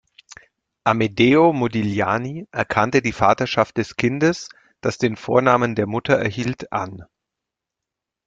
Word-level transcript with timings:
Amedeo 0.83 1.53
Modigliani 1.53 2.47
erkannte 2.51 3.03
die 3.03 3.11
Vaterschaft 3.11 3.77
des 3.77 3.97
Kindes, 3.97 4.49
das 4.81 4.97
den 4.97 5.15
Vornamen 5.15 5.75
der 5.75 5.85
Mutter 5.85 6.15
erhielt, 6.17 6.71
an. 6.73 7.03